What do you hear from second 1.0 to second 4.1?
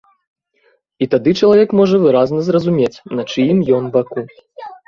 І тады чалавек можа выразна зразумець, на чыім ён